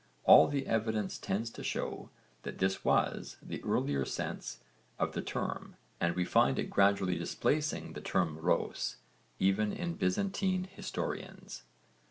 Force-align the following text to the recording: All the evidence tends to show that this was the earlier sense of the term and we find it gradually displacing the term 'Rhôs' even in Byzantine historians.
All 0.23 0.47
the 0.47 0.65
evidence 0.65 1.19
tends 1.19 1.51
to 1.51 1.63
show 1.63 2.09
that 2.41 2.57
this 2.57 2.83
was 2.83 3.37
the 3.39 3.63
earlier 3.63 4.03
sense 4.03 4.59
of 4.97 5.11
the 5.13 5.21
term 5.21 5.75
and 5.99 6.15
we 6.15 6.25
find 6.25 6.57
it 6.57 6.71
gradually 6.71 7.19
displacing 7.19 7.93
the 7.93 8.01
term 8.01 8.39
'Rhôs' 8.41 8.95
even 9.37 9.71
in 9.71 9.93
Byzantine 9.93 10.63
historians. 10.63 11.65